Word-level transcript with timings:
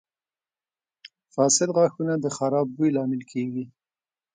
•فاسد 1.33 1.67
غاښونه 1.75 2.13
د 2.19 2.25
خراب 2.35 2.67
بوی 2.75 2.89
لامل 2.97 3.21
کیږي. 3.31 3.65